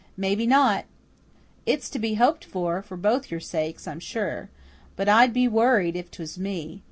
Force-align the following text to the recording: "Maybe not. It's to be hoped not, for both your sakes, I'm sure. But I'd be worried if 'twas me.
"Maybe 0.17 0.47
not. 0.47 0.85
It's 1.67 1.87
to 1.91 1.99
be 1.99 2.15
hoped 2.15 2.55
not, 2.55 2.85
for 2.87 2.97
both 2.97 3.29
your 3.29 3.39
sakes, 3.39 3.87
I'm 3.87 3.99
sure. 3.99 4.49
But 4.95 5.07
I'd 5.07 5.31
be 5.31 5.47
worried 5.47 5.95
if 5.95 6.09
'twas 6.09 6.39
me. 6.39 6.79